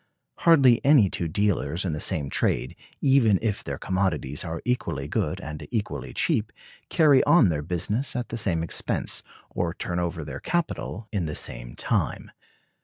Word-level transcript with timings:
Hardly 0.39 0.83
any 0.83 1.11
two 1.11 1.27
dealers 1.27 1.85
in 1.85 1.93
the 1.93 1.99
same 1.99 2.31
trade, 2.31 2.75
even 3.01 3.37
if 3.39 3.63
their 3.63 3.77
commodities 3.77 4.43
are 4.43 4.59
equally 4.65 5.07
good 5.07 5.39
and 5.39 5.67
equally 5.69 6.11
cheap, 6.11 6.51
carry 6.89 7.23
on 7.25 7.49
their 7.49 7.61
business 7.61 8.15
at 8.15 8.29
the 8.29 8.37
same 8.37 8.63
expense, 8.63 9.21
or 9.51 9.75
turn 9.75 9.99
over 9.99 10.25
their 10.25 10.39
capital 10.39 11.07
in 11.11 11.25
the 11.25 11.35
same 11.35 11.75
time. 11.75 12.31